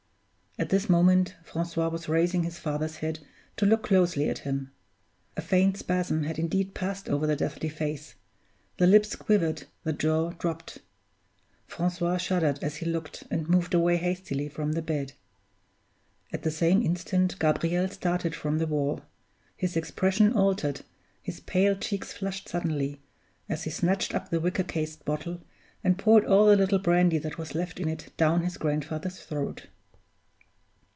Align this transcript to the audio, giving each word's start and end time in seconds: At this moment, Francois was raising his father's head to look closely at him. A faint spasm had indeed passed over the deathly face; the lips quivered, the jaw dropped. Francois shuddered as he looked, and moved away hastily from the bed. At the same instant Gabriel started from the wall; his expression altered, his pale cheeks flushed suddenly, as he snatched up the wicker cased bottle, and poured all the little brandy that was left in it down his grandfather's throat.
At 0.59 0.67
this 0.69 0.89
moment, 0.89 1.33
Francois 1.45 1.87
was 1.87 2.09
raising 2.09 2.43
his 2.43 2.59
father's 2.59 2.97
head 2.97 3.19
to 3.55 3.65
look 3.65 3.83
closely 3.83 4.29
at 4.29 4.39
him. 4.39 4.69
A 5.37 5.41
faint 5.41 5.77
spasm 5.77 6.23
had 6.23 6.37
indeed 6.37 6.73
passed 6.75 7.07
over 7.07 7.25
the 7.25 7.37
deathly 7.37 7.69
face; 7.69 8.15
the 8.77 8.85
lips 8.85 9.15
quivered, 9.15 9.63
the 9.85 9.93
jaw 9.93 10.31
dropped. 10.31 10.79
Francois 11.67 12.17
shuddered 12.17 12.61
as 12.61 12.75
he 12.75 12.85
looked, 12.85 13.23
and 13.31 13.47
moved 13.49 13.73
away 13.73 13.95
hastily 13.95 14.49
from 14.49 14.73
the 14.73 14.81
bed. 14.81 15.13
At 16.33 16.43
the 16.43 16.51
same 16.51 16.81
instant 16.81 17.39
Gabriel 17.39 17.87
started 17.87 18.35
from 18.35 18.57
the 18.57 18.67
wall; 18.67 18.99
his 19.55 19.77
expression 19.77 20.33
altered, 20.33 20.81
his 21.23 21.39
pale 21.39 21.77
cheeks 21.77 22.11
flushed 22.11 22.49
suddenly, 22.49 22.99
as 23.47 23.63
he 23.63 23.69
snatched 23.69 24.13
up 24.13 24.29
the 24.29 24.41
wicker 24.41 24.63
cased 24.65 25.05
bottle, 25.05 25.39
and 25.81 25.97
poured 25.97 26.25
all 26.25 26.47
the 26.47 26.57
little 26.57 26.77
brandy 26.77 27.17
that 27.19 27.37
was 27.37 27.55
left 27.55 27.79
in 27.79 27.87
it 27.87 28.11
down 28.17 28.41
his 28.43 28.57
grandfather's 28.57 29.17
throat. 29.19 29.67